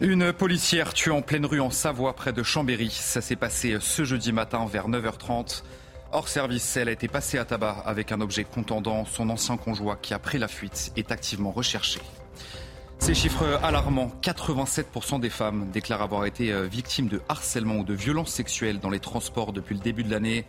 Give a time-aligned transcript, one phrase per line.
[0.00, 2.90] Une policière tuée en pleine rue en Savoie près de Chambéry.
[2.90, 5.62] Ça s'est passé ce jeudi matin vers 9h30.
[6.10, 9.04] Hors service, elle a été passée à tabac avec un objet contendant.
[9.04, 12.00] Son ancien conjoint qui a pris la fuite est activement recherché.
[12.98, 17.94] Ces chiffres alarmants, 87% des femmes déclarent avoir été euh, victimes de harcèlement ou de
[17.94, 20.44] violences sexuelles dans les transports depuis le début de l'année.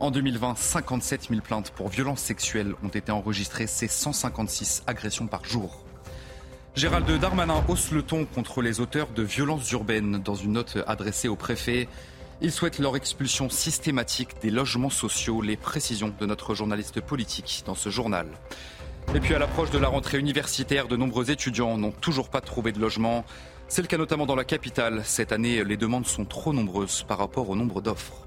[0.00, 5.44] En 2020, 57 000 plaintes pour violences sexuelles ont été enregistrées, c'est 156 agressions par
[5.44, 5.82] jour.
[6.74, 11.28] Gérald Darmanin hausse le ton contre les auteurs de violences urbaines dans une note adressée
[11.28, 11.86] au préfet.
[12.40, 15.42] Il souhaite leur expulsion systématique des logements sociaux.
[15.42, 18.26] Les précisions de notre journaliste politique dans ce journal.
[19.14, 22.72] Et puis à l'approche de la rentrée universitaire, de nombreux étudiants n'ont toujours pas trouvé
[22.72, 23.26] de logement.
[23.68, 25.02] C'est le cas notamment dans la capitale.
[25.04, 28.26] Cette année, les demandes sont trop nombreuses par rapport au nombre d'offres.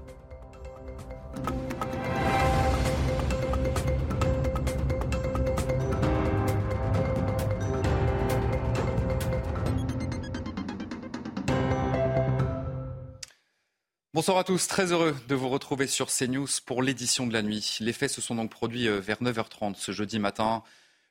[14.16, 17.76] Bonsoir à tous, très heureux de vous retrouver sur CNews pour l'édition de la nuit.
[17.80, 20.62] Les faits se sont donc produits euh, vers 9h30 ce jeudi matin.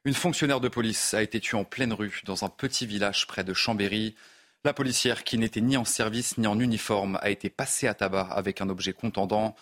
[0.06, 3.44] Une fonctionnaire de police a été tuée en pleine rue dans un petit village près
[3.44, 4.16] de Chambéry.
[4.64, 8.28] La policière, qui n'était ni en service ni en uniforme, a été passée à tabac
[8.32, 9.56] avec un objet contendant.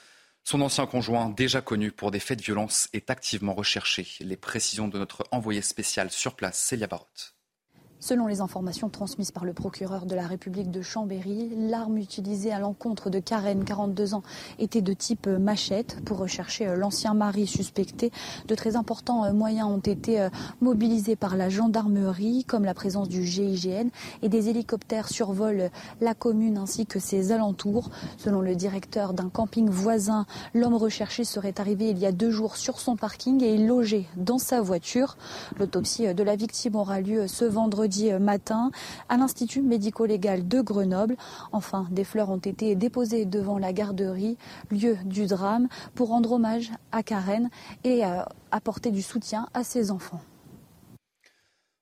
[0.45, 4.07] Son ancien conjoint, déjà connu pour des faits de violence, est activement recherché.
[4.21, 7.32] Les précisions de notre envoyé spécial sur place, Célia Barotte.
[8.03, 12.59] Selon les informations transmises par le procureur de la République de Chambéry, l'arme utilisée à
[12.59, 14.23] l'encontre de Karen, 42 ans,
[14.59, 18.11] était de type machette pour rechercher euh, l'ancien mari suspecté.
[18.49, 20.27] De très importants euh, moyens ont été euh,
[20.59, 23.87] mobilisés par la gendarmerie, comme la présence du GIGN
[24.21, 27.89] et des hélicoptères survolent la commune ainsi que ses alentours.
[28.17, 32.57] Selon le directeur d'un camping voisin, l'homme recherché serait arrivé il y a deux jours
[32.57, 35.15] sur son parking et logé dans sa voiture.
[35.57, 38.71] L'autopsie de la victime aura lieu ce vendredi euh, matin
[39.09, 41.15] à l'Institut médico-légal de Grenoble.
[41.51, 44.37] Enfin, des fleurs ont été déposées devant la garderie,
[44.71, 47.49] lieu du drame, pour rendre hommage à Karen
[47.83, 48.21] et euh,
[48.51, 50.21] apporter du soutien à ses enfants.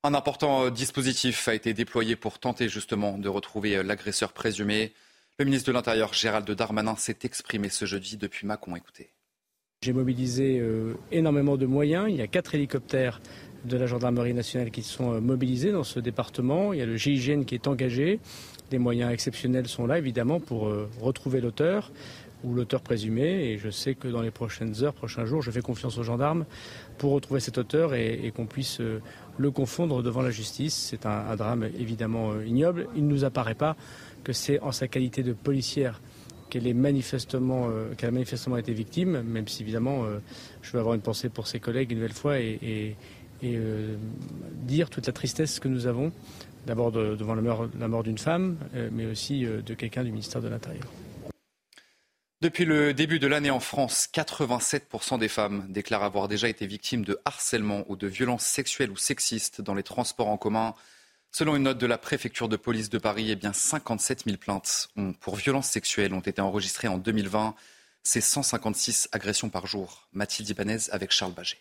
[0.03, 4.93] Un important euh, dispositif a été déployé pour tenter justement de retrouver l'agresseur présumé.
[5.39, 8.75] Le ministre de l'Intérieur, Gérald Darmanin, s'est exprimé ce jeudi depuis Mâcon.
[8.75, 9.11] Écoutez.
[9.83, 10.61] J'ai mobilisé
[11.11, 12.05] énormément de moyens.
[12.07, 13.19] Il y a quatre hélicoptères
[13.66, 16.73] de la gendarmerie nationale qui sont euh, mobilisés dans ce département.
[16.73, 18.19] Il y a le GIGN qui est engagé.
[18.69, 21.91] Des moyens exceptionnels sont là, évidemment, pour euh, retrouver l'auteur
[22.44, 23.51] ou l'auteur présumé.
[23.51, 26.45] Et je sais que dans les prochaines heures, prochains jours, je fais confiance aux gendarmes
[26.97, 28.99] pour retrouver cet auteur et, qu'on puisse euh,
[29.38, 30.73] le confondre devant la justice.
[30.73, 32.88] C'est un, drame évidemment ignoble.
[32.95, 33.75] Il ne nous apparaît pas
[34.23, 36.01] que c'est en sa qualité de policière
[36.49, 40.03] qu'elle est manifestement, qu'elle a manifestement été victime, même si évidemment
[40.61, 42.95] je veux avoir une pensée pour ses collègues une nouvelle fois et et
[43.44, 43.96] euh,
[44.63, 46.12] dire toute la tristesse que nous avons,
[46.66, 50.12] d'abord devant la mort, la mort d'une femme, euh, mais aussi euh, de quelqu'un du
[50.12, 50.85] ministère de l'Intérieur.
[52.41, 57.06] Depuis le début de l'année en France, 87% des femmes déclarent avoir déjà été victimes
[57.06, 60.73] de harcèlement ou de violences sexuelles ou sexistes dans les transports en commun.
[61.31, 64.90] Selon une note de la préfecture de police de Paris, eh bien 57 000 plaintes
[65.19, 67.53] pour violences sexuelles ont été enregistrées en 2020.
[68.03, 70.09] C'est 156 agressions par jour.
[70.12, 71.59] Mathilde Ibanez avec Charles Baget.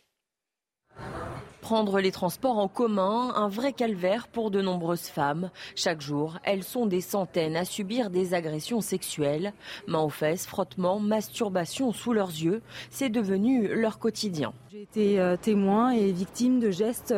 [1.61, 5.51] Prendre les transports en commun, un vrai calvaire pour de nombreuses femmes.
[5.75, 9.53] Chaque jour, elles sont des centaines à subir des agressions sexuelles.
[9.87, 14.53] Mains aux fesses, frottements, masturbation sous leurs yeux, c'est devenu leur quotidien.
[14.73, 17.15] J'ai été euh, témoin et victime de gestes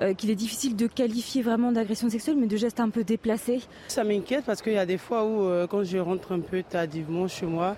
[0.00, 3.60] euh, qu'il est difficile de qualifier vraiment d'agression sexuelle, mais de gestes un peu déplacés.
[3.88, 6.62] Ça m'inquiète parce qu'il y a des fois où, euh, quand je rentre un peu
[6.62, 7.76] tardivement chez moi,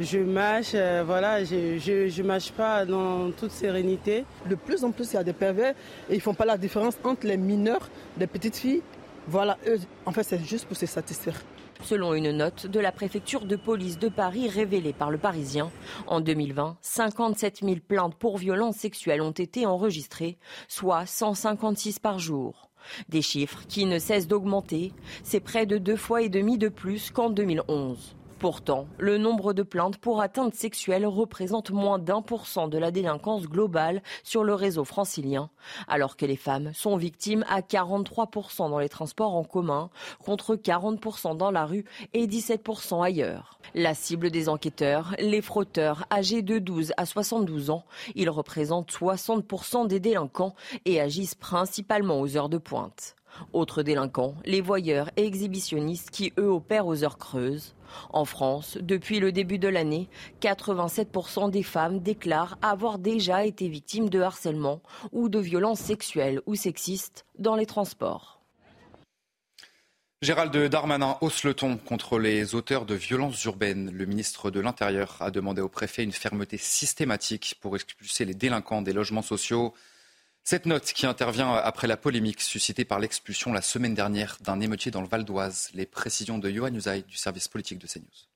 [0.00, 4.24] je mâche, euh, voilà, je, ne mâche pas dans toute sérénité.
[4.48, 5.74] De plus en plus, il y a des pervers
[6.08, 7.88] et ils font pas la différence entre les mineurs,
[8.18, 8.82] les petites filles.
[9.26, 11.40] Voilà, eux, en fait, c'est juste pour se satisfaire.
[11.82, 15.70] Selon une note de la préfecture de police de Paris révélée par le Parisien,
[16.06, 20.38] en 2020, 57 000 plaintes pour violences sexuelles ont été enregistrées,
[20.68, 22.70] soit 156 par jour.
[23.08, 24.92] Des chiffres qui ne cessent d'augmenter,
[25.22, 28.16] c'est près de deux fois et demi de plus qu'en 2011.
[28.40, 32.90] Pourtant, le nombre de plaintes pour atteinte sexuelle représente moins d'un pour cent de la
[32.90, 35.50] délinquance globale sur le réseau francilien,
[35.88, 39.90] alors que les femmes sont victimes à 43% dans les transports en commun,
[40.24, 41.84] contre 40% dans la rue
[42.14, 43.58] et 17% ailleurs.
[43.74, 47.84] La cible des enquêteurs, les frotteurs âgés de 12 à 72 ans,
[48.14, 50.54] ils représentent 60% des délinquants
[50.86, 53.16] et agissent principalement aux heures de pointe.
[53.52, 57.74] Autres délinquants, les voyeurs et exhibitionnistes qui, eux, opèrent aux heures creuses.
[58.12, 60.08] En France, depuis le début de l'année,
[60.40, 64.80] 87% des femmes déclarent avoir déjà été victimes de harcèlement
[65.12, 68.40] ou de violences sexuelles ou sexistes dans les transports.
[70.22, 73.90] Gérald Darmanin hausse le ton contre les auteurs de violences urbaines.
[73.90, 78.82] Le ministre de l'Intérieur a demandé au préfet une fermeté systématique pour expulser les délinquants
[78.82, 79.72] des logements sociaux.
[80.42, 84.90] Cette note qui intervient après la polémique suscitée par l'expulsion la semaine dernière d'un émeutier
[84.90, 85.70] dans le Val d'Oise.
[85.74, 88.30] Les précisions de Johan Usaï du service politique de CNews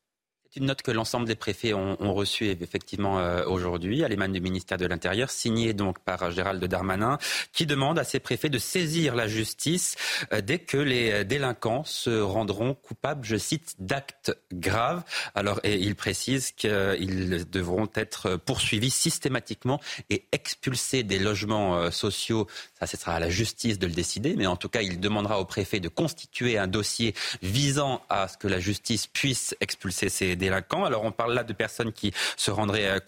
[0.57, 4.41] une note que l'ensemble des préfets ont, ont reçue effectivement euh, aujourd'hui à l'éman du
[4.41, 7.19] ministère de l'Intérieur, signée donc par Gérald Darmanin,
[7.53, 9.97] qui demande à ces préfets de saisir la justice
[10.33, 15.03] euh, dès que les délinquants se rendront coupables, je cite, d'actes graves.
[15.35, 19.81] Alors, il précise qu'ils devront être poursuivis systématiquement
[20.11, 22.47] et expulsés des logements euh, sociaux.
[22.79, 25.41] Ça, ce sera à la justice de le décider, mais en tout cas, il demandera
[25.41, 30.37] au préfet de constituer un dossier visant à ce que la justice puisse expulser ces
[30.37, 30.44] délinquants.
[30.51, 32.99] Alors on parle là de personnes qui se rendraient euh,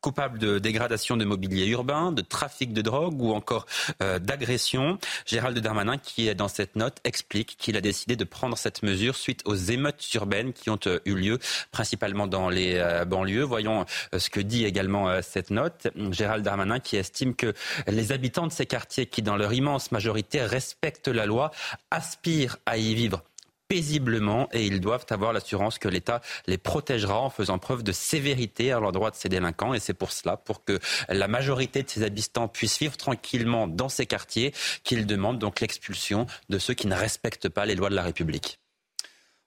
[0.00, 3.66] coupables de dégradation de mobilier urbain, de trafic de drogue ou encore
[4.02, 4.98] euh, d'agression.
[5.24, 9.16] Gérald Darmanin, qui est dans cette note, explique qu'il a décidé de prendre cette mesure
[9.16, 11.38] suite aux émeutes urbaines qui ont euh, eu lieu
[11.72, 13.42] principalement dans les banlieues.
[13.42, 13.84] Voyons
[14.16, 15.88] ce que dit également cette note.
[16.10, 17.52] Gérald Darmanin qui estime que
[17.86, 21.50] les habitants de ces quartiers qui, dans leur immense majorité, respectent la loi,
[21.90, 23.22] aspirent à y vivre
[23.68, 28.72] paisiblement et ils doivent avoir l'assurance que l'État les protégera en faisant preuve de sévérité
[28.72, 29.74] à l'endroit de ces délinquants.
[29.74, 30.78] Et c'est pour cela, pour que
[31.08, 34.52] la majorité de ces habitants puissent vivre tranquillement dans ces quartiers,
[34.84, 38.58] qu'ils demandent donc l'expulsion de ceux qui ne respectent pas les lois de la République.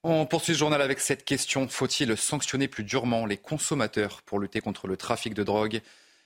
[0.03, 1.67] On poursuit ce journal avec cette question.
[1.67, 5.81] Faut-il sanctionner plus durement les consommateurs pour lutter contre le trafic de drogue?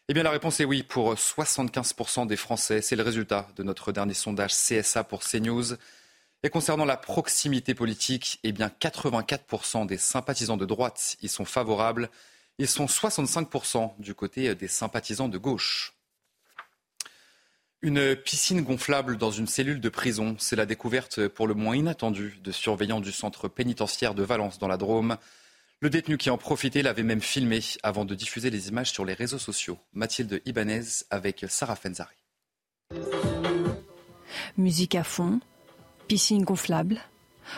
[0.10, 2.81] Eh bien la réponse est oui pour 75% des Français.
[2.81, 5.75] C'est le résultat de notre dernier sondage CSA pour CNews.
[6.44, 12.10] Et concernant la proximité politique, eh bien 84% des sympathisants de droite y sont favorables.
[12.57, 15.94] Ils sont 65% du côté des sympathisants de gauche.
[17.81, 22.40] Une piscine gonflable dans une cellule de prison, c'est la découverte pour le moins inattendue
[22.42, 25.18] de surveillants du centre pénitentiaire de Valence dans la Drôme.
[25.80, 29.13] Le détenu qui en profitait l'avait même filmé avant de diffuser les images sur les
[29.13, 29.80] réseaux sociaux.
[29.92, 32.16] Mathilde Ibanez avec Sarah Fenzari.
[34.57, 35.42] Musique à fond,
[36.13, 37.00] Piscine gonflable.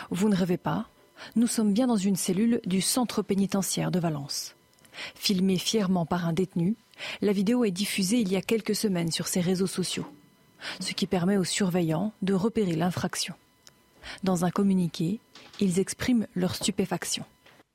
[0.08, 0.88] Vous ne rêvez pas
[1.34, 4.56] Nous sommes bien dans une cellule du centre pénitentiaire de Valence.
[5.14, 6.74] Filmée fièrement par un détenu,
[7.20, 10.06] la vidéo est diffusée il y a quelques semaines sur ses réseaux sociaux,
[10.80, 13.34] ce qui permet aux surveillants de repérer l'infraction.
[14.24, 15.20] Dans un communiqué,
[15.60, 17.26] ils expriment leur stupéfaction.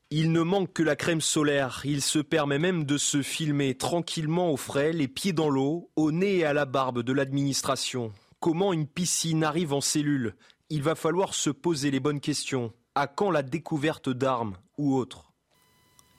[0.10, 1.84] Il ne manque que la crème solaire.
[1.86, 6.12] Il se permet même de se filmer tranquillement au frais, les pieds dans l'eau, au
[6.12, 8.12] nez et à la barbe de l'administration.
[8.40, 10.34] Comment une piscine arrive en cellule?
[10.72, 12.72] Il va falloir se poser les bonnes questions.
[12.96, 15.34] À quand la découverte d'armes ou autres?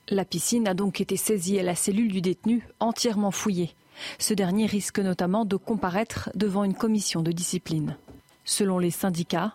[0.09, 3.75] La piscine a donc été saisie à la cellule du détenu, entièrement fouillée.
[4.19, 7.97] Ce dernier risque notamment de comparaître devant une commission de discipline.
[8.45, 9.55] Selon les syndicats,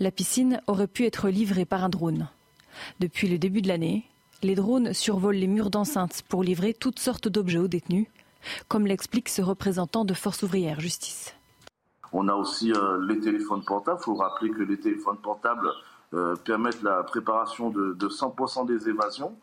[0.00, 2.28] la piscine aurait pu être livrée par un drone.
[3.00, 4.04] Depuis le début de l'année,
[4.42, 8.06] les drones survolent les murs d'enceinte pour livrer toutes sortes d'objets aux détenus,
[8.66, 11.34] comme l'explique ce représentant de Force ouvrière Justice.
[12.12, 13.98] On a aussi euh, les téléphones portables.
[14.00, 15.70] Il faut rappeler que les téléphones portables
[16.14, 19.36] euh, permettent la préparation de, 100% des évasions.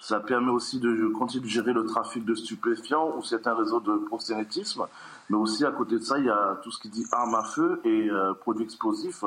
[0.00, 3.80] Ça permet aussi de continuer de gérer le trafic de stupéfiants ou c'est un réseau
[3.80, 4.86] de proxénétisme.
[5.28, 7.42] Mais aussi à côté de ça, il y a tout ce qui dit armes à
[7.42, 9.24] feu et euh, produits explosifs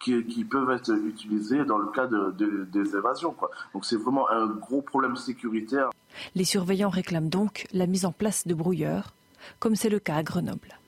[0.00, 3.34] qui, peuvent être utilisés dans le cas des évasions.
[3.72, 5.88] Donc c'est vraiment un gros problème sécuritaire.
[6.34, 9.14] Les surveillants réclament donc la mise en place de brouilleurs,
[9.60, 10.78] comme c'est le cas à Grenoble.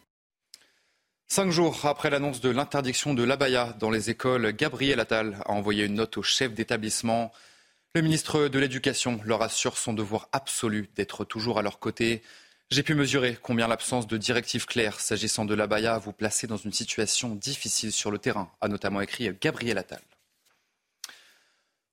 [1.28, 5.85] Cinq jours après l'annonce de l'interdiction de l'abaya dans les écoles, Gabriel Attal a envoyé
[5.85, 7.33] une note aux chefs d'établissement.
[7.95, 12.23] Le ministre de l'Éducation leur assure son devoir absolu d'être toujours à leur côté.
[12.71, 16.73] J'ai pu mesurer combien l'absence de directives claires s'agissant de l'abaya vous placer dans une
[16.73, 20.02] situation difficile sur le terrain, a notamment écrit Gabriel Attal.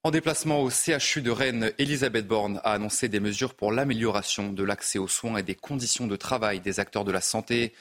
[0.04, 4.64] En déplacement au CHU de Rennes, Elisabeth Borne a annoncé des mesures pour l'amélioration de
[4.64, 7.74] l'accès aux soins et des conditions de travail des acteurs de la santé.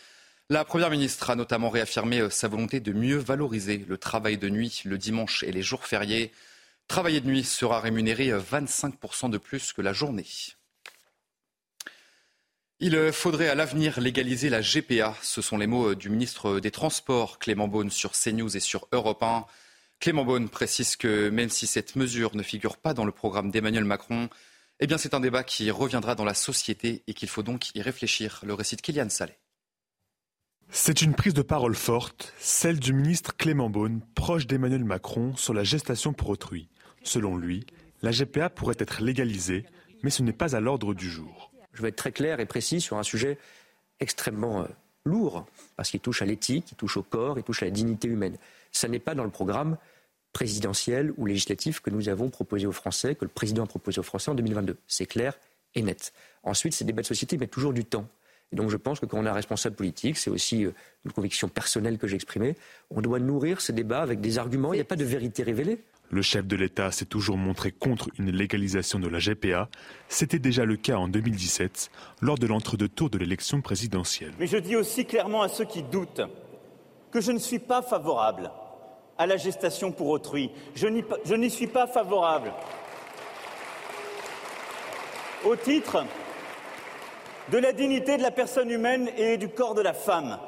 [0.52, 4.50] La Première ministre a notamment réaffirmé euh, sa volonté de mieux valoriser le travail de
[4.50, 6.30] nuit le dimanche et les jours fériés.
[6.88, 8.92] Travailler de nuit sera rémunéré 25%
[9.24, 10.26] euh, de plus que la journée.
[12.80, 15.16] Il euh, faudrait à l'avenir légaliser la GPA.
[15.22, 19.22] Ce sont les mots du ministre des Transports, Clément Beaune, sur CNews et sur Europe
[19.22, 19.46] 1.
[20.00, 23.86] Clément Beaune précise que même si cette mesure ne figure pas dans le programme d'Emmanuel
[23.86, 24.28] Macron,
[24.80, 28.40] eh c'est un débat qui reviendra dans la société et qu'il faut donc y réfléchir.
[28.44, 29.32] Le récit de Kylian Salé.
[30.74, 35.52] C'est une prise de parole forte, celle du ministre Clément Beaune, proche d'Emmanuel Macron, sur
[35.52, 36.66] la gestation pour autrui.
[37.02, 37.66] Selon lui,
[38.00, 39.66] la GPA pourrait être légalisée,
[40.02, 41.52] mais ce n'est pas à l'ordre du jour.
[41.74, 43.36] Je vais être très clair et précis sur un sujet
[44.00, 44.66] extrêmement euh,
[45.04, 45.44] lourd,
[45.76, 48.38] parce qu'il touche à l'éthique, il touche au corps, il touche à la dignité humaine.
[48.72, 49.76] Ça n'est pas dans le programme
[50.32, 54.04] présidentielle ou législative que nous avons proposée aux Français, que le président a proposé aux
[54.04, 54.78] Français en 2022.
[54.88, 55.38] C'est clair
[55.74, 56.14] et net.
[56.42, 58.08] Ensuite, ces débats de société mettent toujours du temps.
[58.52, 60.72] Et donc je pense que quand on est un responsable politique, c'est aussi euh,
[61.04, 62.54] une conviction personnelle que j'ai exprimée,
[62.90, 64.72] on doit nourrir ces débats avec des arguments.
[64.72, 65.78] Il n'y a pas de vérité révélée.
[66.10, 69.70] Le chef de l'État s'est toujours montré contre une légalisation de la GPA.
[70.08, 71.90] C'était déjà le cas en 2017,
[72.20, 74.32] lors de l'entre-deux tours de l'élection présidentielle.
[74.38, 76.20] Mais je dis aussi clairement à ceux qui doutent
[77.10, 78.50] que je ne suis pas favorable
[79.16, 80.50] à la gestation pour autrui.
[80.74, 80.86] Je
[81.34, 82.52] n'y suis pas favorable.
[85.46, 86.04] Au titre
[87.50, 90.38] de la dignité de la personne humaine et du corps de la femme.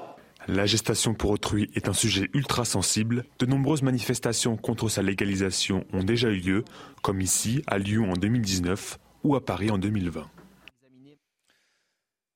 [0.47, 3.25] La gestation pour autrui est un sujet ultra sensible.
[3.39, 6.65] De nombreuses manifestations contre sa légalisation ont déjà eu lieu,
[7.03, 10.31] comme ici, à Lyon en 2019 ou à Paris en 2020.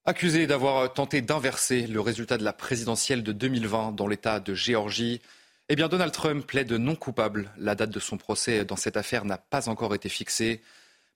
[0.06, 5.20] Accusé d'avoir tenté d'inverser le résultat de la présidentielle de 2020 dans l'État de Géorgie,
[5.68, 7.50] eh bien Donald Trump plaide non coupable.
[7.58, 10.62] La date de son procès dans cette affaire n'a pas encore été fixée.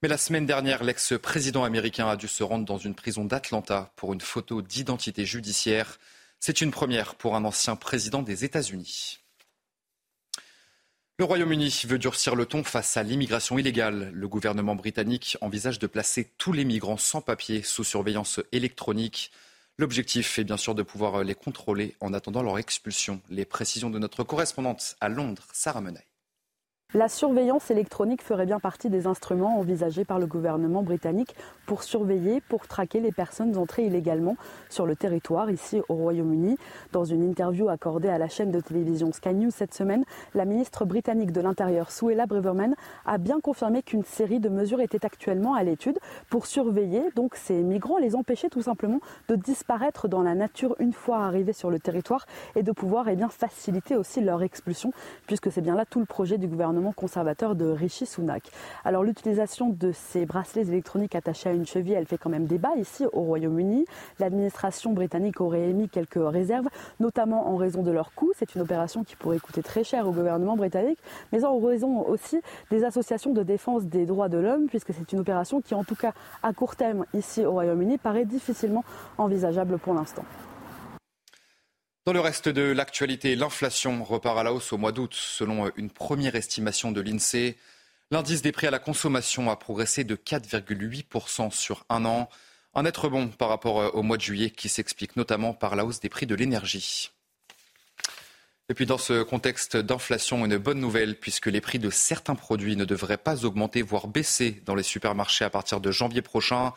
[0.03, 4.13] Mais la semaine dernière, l'ex-président américain a dû se rendre dans une prison d'Atlanta pour
[4.13, 6.01] une photo d'identité judiciaire.
[6.41, 9.21] C'est une première pour un ancien président des États-Unis.
[11.21, 14.11] Le Royaume-Uni veut durcir le ton face à l'immigration illégale.
[14.13, 19.31] Le gouvernement britannique envisage de placer tous les migrants sans papier sous surveillance électronique.
[19.79, 23.23] L'objectif est bien sûr de pouvoir les contrôler en attendant leur expulsion.
[23.31, 26.12] Les précisions de notre correspondante à Londres, Sarah Menaille.
[26.95, 31.35] La surveillance électronique ferait bien partie des instruments envisagés par le gouvernement britannique
[31.65, 34.37] pour surveiller, pour traquer les personnes entrées illégalement
[34.69, 36.59] sur le territoire ici au Royaume-Uni.
[36.93, 40.85] Dans une interview accordée à la chaîne de télévision Sky News cette semaine, la ministre
[40.85, 42.75] britannique de l'Intérieur, Suella Braverman,
[43.07, 47.63] a bien confirmé qu'une série de mesures était actuellement à l'étude pour surveiller donc ces
[47.63, 51.79] migrants, les empêcher tout simplement de disparaître dans la nature une fois arrivés sur le
[51.79, 54.93] territoire et de pouvoir eh bien, faciliter aussi leur expulsion,
[55.27, 58.51] puisque c'est bien là tout le projet du gouvernement conservateur de Rishi Sunak.
[58.85, 62.75] Alors l'utilisation de ces bracelets électroniques attachés à une cheville, elle fait quand même débat
[62.77, 63.85] ici au Royaume-Uni.
[64.19, 66.67] L'administration britannique aurait émis quelques réserves,
[66.99, 68.33] notamment en raison de leur coût.
[68.37, 70.99] C'est une opération qui pourrait coûter très cher au gouvernement britannique,
[71.31, 75.21] mais en raison aussi des associations de défense des droits de l'homme, puisque c'est une
[75.21, 76.13] opération qui, en tout cas
[76.43, 78.85] à court terme ici au Royaume-Uni, paraît difficilement
[79.19, 80.25] envisageable pour l'instant.
[82.05, 85.15] Dans le reste de l'actualité, l'inflation repart à la hausse au mois d'août.
[85.15, 87.57] Selon une première estimation de l'INSEE,
[88.11, 92.29] l'indice des prix à la consommation a progressé de 4,8% sur un an.
[92.75, 96.01] Un être bon par rapport au mois de juillet qui s'explique notamment par la hausse
[96.01, 97.13] des prix de l'énergie.
[98.69, 102.75] Et puis dans ce contexte d'inflation, une bonne nouvelle puisque les prix de certains produits
[102.75, 106.73] ne devraient pas augmenter, voire baisser dans les supermarchés à partir de janvier prochain.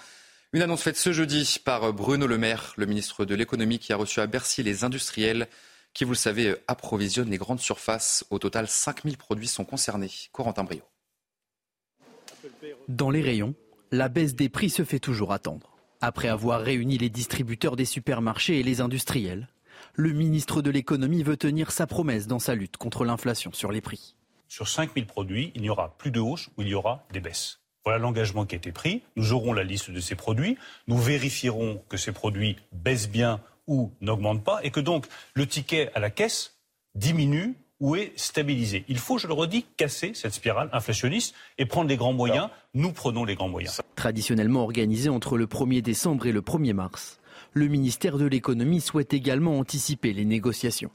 [0.54, 3.98] Une annonce faite ce jeudi par Bruno Le Maire, le ministre de l'économie, qui a
[3.98, 5.48] reçu à Bercy les industriels
[5.94, 8.26] qui, vous le savez, approvisionnent les grandes surfaces.
[8.30, 10.12] Au total, 5000 produits sont concernés.
[10.32, 10.84] Corentin Brio.
[12.88, 13.56] Dans les rayons,
[13.92, 15.78] la baisse des prix se fait toujours attendre.
[16.02, 19.48] Après avoir réuni les distributeurs des supermarchés et les industriels,
[19.94, 23.82] le ministre de l'économie veut tenir sa promesse dans sa lutte contre l'inflation sur les
[23.82, 24.16] prix.
[24.48, 27.62] Sur 5000 produits, il n'y aura plus de hausse ou il y aura des baisses.
[27.86, 29.04] Voilà l'engagement qui a été pris.
[29.16, 30.58] Nous aurons la liste de ces produits.
[30.88, 35.92] Nous vérifierons que ces produits baissent bien ou n'augmentent pas et que donc le ticket
[35.94, 36.56] à la caisse
[36.96, 38.86] diminue ou est stabilisé.
[38.88, 42.50] Il faut, je le redis, casser cette spirale inflationniste et prendre les grands moyens.
[42.74, 43.82] Nous prenons les grands moyens.
[43.96, 47.20] Traditionnellement organisé entre le 1er décembre et le 1er mars,
[47.54, 50.92] le ministère de l'économie souhaite également anticiper les négociations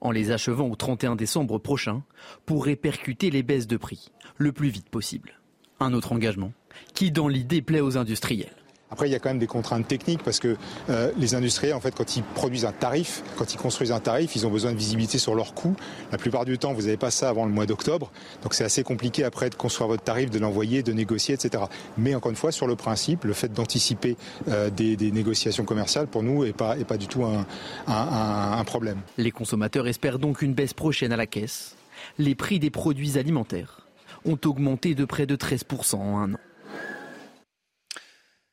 [0.00, 2.02] en les achevant au 31 décembre prochain
[2.46, 5.38] pour répercuter les baisses de prix le plus vite possible.
[5.80, 6.52] Un autre engagement
[6.94, 8.54] qui, dans l'idée, plaît aux industriels.
[8.94, 10.56] Après, il y a quand même des contraintes techniques parce que
[10.88, 14.36] euh, les industriels, en fait, quand ils produisent un tarif, quand ils construisent un tarif,
[14.36, 15.74] ils ont besoin de visibilité sur leurs coûts.
[16.12, 18.12] La plupart du temps, vous n'avez pas ça avant le mois d'octobre.
[18.44, 21.64] Donc c'est assez compliqué après de construire votre tarif, de l'envoyer, de négocier, etc.
[21.98, 24.16] Mais encore une fois, sur le principe, le fait d'anticiper
[24.48, 27.46] euh, des, négociations commerciales, pour nous, n'est pas, est pas du tout un,
[27.88, 28.98] un problème.
[29.18, 31.74] Les consommateurs espèrent donc une baisse prochaine à la caisse.
[32.18, 33.83] Les prix des produits alimentaires
[34.24, 36.38] ont augmenté de près de 13% en un an.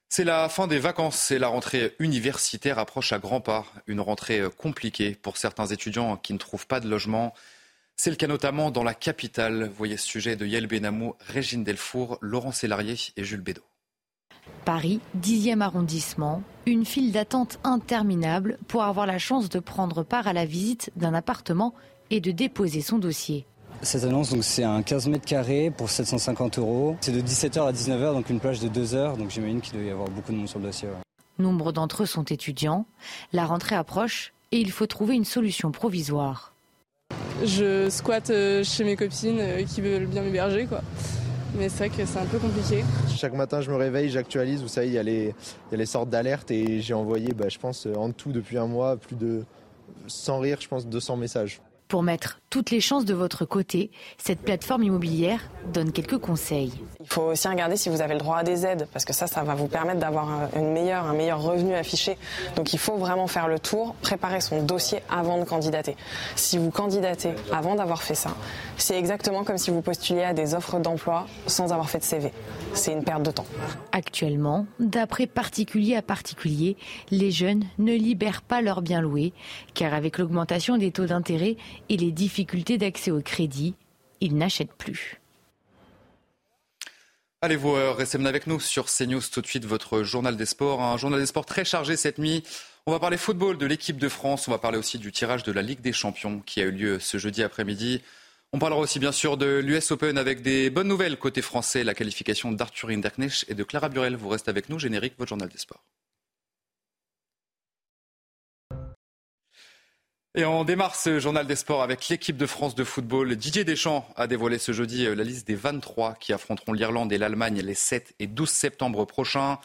[0.10, 3.66] C'est la fin des vacances et la rentrée universitaire approche à grands pas.
[3.88, 7.34] Une rentrée compliquée pour certains étudiants qui ne trouvent pas de logement.
[7.96, 9.72] C'est le cas notamment dans la capitale.
[9.74, 13.64] Voyez ce sujet de Yael Benamou, Régine Delfour, Laurent Sélarié et Jules Bédot.
[14.66, 20.34] Paris, 10e arrondissement, une file d'attente interminable pour avoir la chance de prendre part à
[20.34, 21.74] la visite d'un appartement
[22.10, 23.46] et de déposer son dossier.
[23.84, 26.98] Cette annonce, donc c'est un 15 mètres carrés pour 750 euros.
[27.02, 29.18] C'est de 17h à 19h, donc une plage de 2 heures.
[29.18, 30.88] Donc j'imagine qu'il doit y avoir beaucoup de monde sur le dossier.
[31.40, 32.86] Nombre d'entre eux sont étudiants.
[33.34, 36.54] La rentrée approche et il faut trouver une solution provisoire.
[37.44, 38.32] je squatte
[38.64, 40.82] chez mes copines qui veulent bien m'héberger, quoi.
[41.58, 42.84] Mais c'est vrai que c'est un peu compliqué.
[43.14, 44.62] Chaque matin, je me réveille, j'actualise.
[44.62, 45.34] Vous savez, il y, a les,
[45.70, 48.58] il y a les sortes d'alertes et j'ai envoyé, bah, je pense, en tout depuis
[48.58, 49.44] un mois, plus de,
[50.08, 51.62] sans rire, je pense, 200 messages.
[51.88, 55.40] Pour mettre toutes les chances de votre côté, cette plateforme immobilière
[55.74, 56.74] donne quelques conseils.
[57.00, 59.26] Il faut aussi regarder si vous avez le droit à des aides, parce que ça,
[59.26, 60.28] ça va vous permettre d'avoir
[60.58, 62.18] une meilleure, un meilleur revenu affiché.
[62.58, 65.96] Donc il faut vraiment faire le tour, préparer son dossier avant de candidater.
[66.36, 68.36] Si vous candidatez avant d'avoir fait ça,
[68.76, 72.34] c'est exactement comme si vous postuliez à des offres d'emploi sans avoir fait de CV.
[72.74, 73.46] C'est une perte de temps.
[73.94, 76.76] Actuellement, d'après particulier à particulier,
[77.12, 79.32] les jeunes ne libèrent pas leurs biens loués,
[79.74, 81.56] car avec l'augmentation des taux d'intérêt
[81.88, 82.41] et les difficultés
[82.78, 83.76] d'accès au crédit,
[84.20, 85.22] ils n'achètent plus.
[87.44, 90.82] Allez, vous restez avec nous sur CNews tout de suite, votre journal des sports.
[90.82, 92.44] Un journal des sports très chargé cette nuit.
[92.86, 94.48] On va parler football de l'équipe de France.
[94.48, 97.00] On va parler aussi du tirage de la Ligue des Champions qui a eu lieu
[97.00, 98.04] ce jeudi après-midi.
[98.54, 101.96] On parlera aussi bien sûr de l'US Open avec des bonnes nouvelles côté français, la
[101.96, 104.16] qualification d'Arthur Hinderknecht et de Clara Burel.
[104.16, 105.82] Vous restez avec nous, générique, votre journal des sports.
[110.34, 113.36] Et on démarre ce journal des sports avec l'équipe de France de football.
[113.36, 117.18] Didier Deschamps a dévoilé ce jeudi euh, la liste des 23 qui affronteront l'Irlande et
[117.18, 119.60] l'Allemagne les 7 et 12 septembre prochains.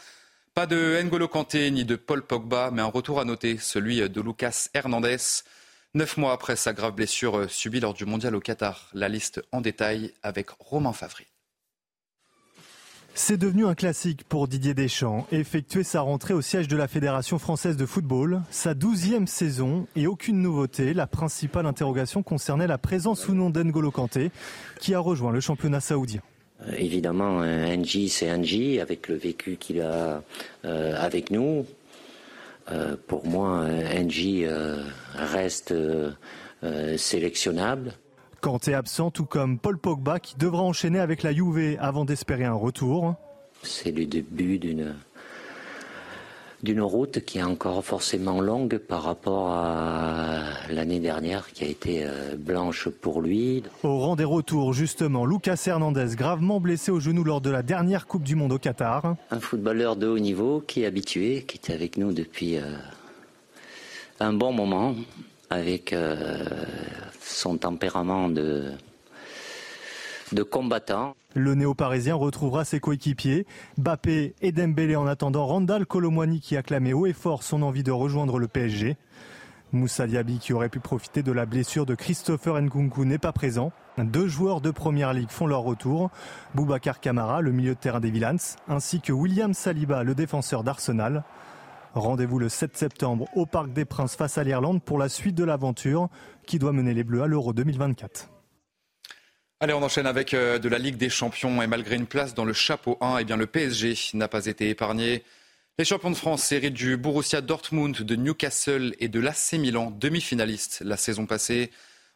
[0.55, 4.21] Pas de N'Golo Kanté ni de Paul Pogba, mais un retour à noter, celui de
[4.21, 5.45] Lucas Hernandez.
[5.95, 8.91] Neuf mois après sa grave blessure euh, subie lors du mondial au Qatar.
[8.93, 11.27] La liste en détail avec Romain Favry.
[13.19, 17.39] C'est devenu un classique pour Didier Deschamps, effectuer sa rentrée au siège de la Fédération
[17.39, 20.93] française de football, sa douzième saison et aucune nouveauté.
[20.93, 24.31] La principale interrogation concernait la présence ou non d'Engolo Kanté,
[24.81, 26.21] qui a rejoint le championnat saoudien.
[26.61, 30.23] Euh, évidemment, NG, c'est NG, avec le vécu qu'il a
[30.67, 31.65] euh, avec nous.
[32.71, 34.47] Euh, pour moi, NG
[35.15, 35.75] reste
[36.99, 37.95] sélectionnable.
[38.47, 42.55] Kanté absent, tout comme Paul Pogba qui devra enchaîner avec la Juve avant d'espérer un
[42.55, 43.17] retour.
[43.65, 44.95] C'est le début d'une
[46.63, 52.05] d'une route qui est encore forcément longue par rapport à l'année dernière qui a été
[52.05, 53.65] euh, blanche pour lui.
[53.83, 58.07] Au rang des retours, justement, Lucas Hernandez, gravement blessé au genou lors de la dernière
[58.07, 59.17] Coupe du Monde au Qatar.
[59.33, 62.77] Un footballeur de haut niveau qui est habitué, qui était avec nous depuis euh,
[64.21, 64.95] un bon moment,
[65.51, 66.45] avec euh,
[67.21, 68.73] son tempérament de,
[70.51, 71.15] combattant.
[71.35, 77.07] Le néo-parisien retrouvera ses coéquipiers, Bappé et Dembélé en attendant Randall Colomwani qui acclamait haut
[77.07, 78.97] et fort son envie de rejoindre le PSG.
[79.73, 83.73] Moussa Diaby qui aurait pu profiter de la blessure de Christopher Nkunku n'est pas présent.
[83.99, 86.11] Deux joueurs de première ligue font leur retour.
[86.55, 88.37] Boubacar Camara, le milieu de terrain des Villans,
[88.69, 91.25] ainsi que William Saliba, le défenseur d'Arsenal.
[91.97, 95.45] Rendez-vous le 7 septembre au Parc des Princes face à l'Irlande pour la suite de
[95.45, 96.11] l'aventure
[96.47, 98.29] qui doit mener les Bleus à l'Euro 2024.
[99.61, 102.45] Allez, on enchaîne avec euh, de la Ligue des Champions et malgré une place dans
[102.45, 105.25] le chapeau 1, eh bien le PSG n'a pas été épargné.
[105.79, 110.83] Les champions de France héritent du Borussia Dortmund, de Newcastle et de l'AC Milan, demi-finalistes
[110.85, 111.71] la saison passée.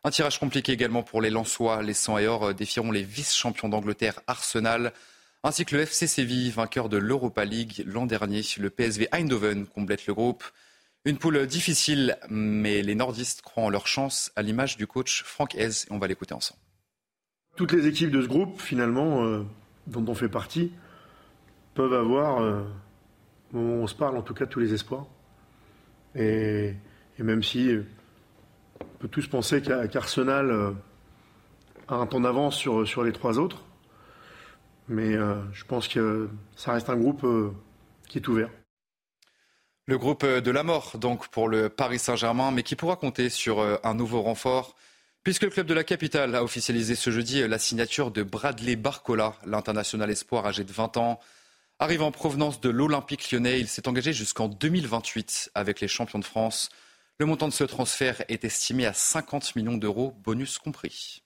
[0.04, 1.82] Un tirage compliqué également pour les Lensois.
[1.82, 4.92] Les 100 et or euh, défieront les vice-champions d'Angleterre Arsenal
[5.42, 8.42] ainsi que le FC Séville, vainqueur de l'Europa League l'an dernier.
[8.58, 10.44] Le PSV Eindhoven complète le groupe.
[11.06, 15.54] Une poule difficile, mais les nordistes croient en leur chance, à l'image du coach Franck
[15.54, 15.86] Hez.
[15.88, 16.60] On va l'écouter ensemble.
[17.56, 19.42] Toutes les équipes de ce groupe, finalement, euh,
[19.86, 20.72] dont on fait partie,
[21.74, 22.62] peuvent avoir, euh,
[23.54, 25.06] au moment où on se parle, en tout cas, tous les espoirs.
[26.14, 26.74] Et,
[27.18, 27.86] même si euh,
[28.80, 30.74] on peut tous penser qu'Arsenal
[31.88, 33.64] a un temps d'avance sur, sur les trois autres,
[34.90, 37.52] mais euh, je pense que ça reste un groupe euh,
[38.08, 38.50] qui est ouvert.
[39.86, 43.60] Le groupe de la mort, donc, pour le Paris Saint-Germain, mais qui pourra compter sur
[43.60, 44.76] euh, un nouveau renfort,
[45.22, 49.36] puisque le club de la capitale a officialisé ce jeudi la signature de Bradley Barcola,
[49.46, 51.20] l'international espoir âgé de 20 ans.
[51.78, 56.24] Arrivé en provenance de l'Olympique lyonnais, il s'est engagé jusqu'en 2028 avec les champions de
[56.24, 56.68] France.
[57.18, 61.22] Le montant de ce transfert est estimé à 50 millions d'euros, bonus compris.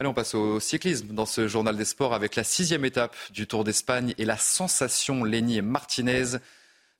[0.00, 3.46] Allez, on passe au cyclisme dans ce journal des sports avec la sixième étape du
[3.46, 6.38] Tour d'Espagne et la sensation Lenny Martinez.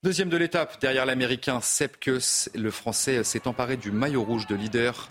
[0.05, 1.59] Deuxième de l'étape, derrière l'Américain
[2.01, 5.09] Kuss, le Français s'est emparé du maillot rouge de leader.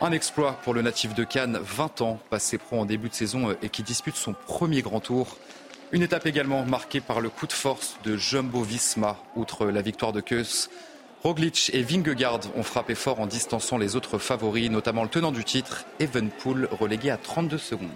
[0.00, 3.56] Un exploit pour le natif de Cannes, 20 ans, passé pro en début de saison
[3.62, 5.36] et qui dispute son premier grand tour.
[5.90, 10.12] Une étape également marquée par le coup de force de Jumbo Visma, outre la victoire
[10.12, 10.70] de Kuss.
[11.24, 15.42] Roglic et Vingegaard ont frappé fort en distançant les autres favoris, notamment le tenant du
[15.42, 17.88] titre, Evenpool, relégué à 32 secondes.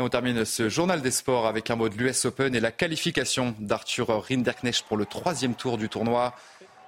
[0.00, 2.72] Et on termine ce journal des sports avec un mot de l'US Open et la
[2.72, 6.34] qualification d'Arthur Rinderknecht pour le troisième tour du tournoi.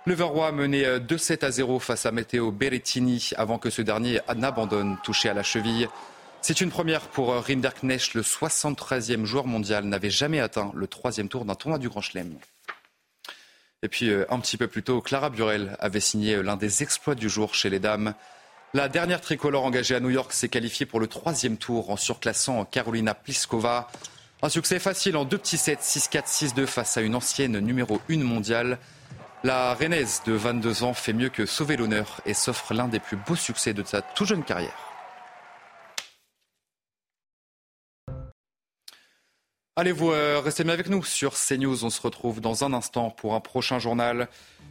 [0.07, 5.29] Leverroy menait 2-7 à 0 face à Matteo Berrettini avant que ce dernier n'abandonne, touché
[5.29, 5.87] à la cheville.
[6.41, 11.45] C'est une première pour Rinderknecht, le 73e joueur mondial, n'avait jamais atteint le troisième tour
[11.45, 12.39] d'un tournoi du Grand Chelem.
[13.87, 17.29] Et puis un petit peu plus tôt, Clara Burel avait signé l'un des exploits du
[17.29, 18.15] jour chez les dames.
[18.75, 22.65] La dernière tricolore engagée à New York s'est qualifiée pour le troisième tour en surclassant
[22.65, 23.89] Carolina Pliskova.
[24.43, 28.19] Un succès facile en deux petits sets, 6-4, 6-2 face à une ancienne numéro 1
[28.25, 28.79] mondiale.
[29.45, 33.17] La Rennaise de 22 ans fait mieux que sauver l'honneur et s'offre l'un des plus
[33.17, 34.86] beaux succès de sa tout jeune carrière.
[39.79, 41.85] Allez, vous euh, restez bien avec nous sur CNews.
[41.85, 44.29] On se retrouve dans un instant pour un prochain journal.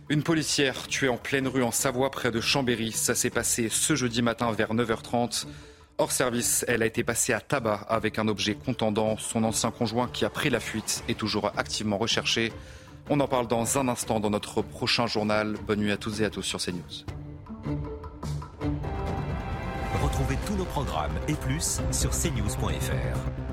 [0.09, 2.91] Une policière tuée en pleine rue en Savoie près de Chambéry.
[2.91, 5.45] Ça s'est passé ce jeudi matin vers 9h30.
[5.99, 9.15] Hors service, elle a été passée à tabac avec un objet contendant.
[9.17, 12.51] Son ancien conjoint qui a pris la fuite est toujours activement recherché.
[13.07, 15.55] On en parle dans un instant dans notre prochain journal.
[15.67, 17.05] Bonne nuit à toutes et à tous sur CNews.
[20.01, 23.44] Retrouvez tous nos programmes et plus sur cnews.fr.